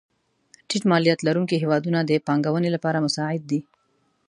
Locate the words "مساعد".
3.05-3.41